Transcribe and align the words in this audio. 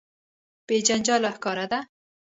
بې 0.67 0.77
جنجاله 0.87 1.29
ښکاره 1.35 1.65
ده. 1.71 1.79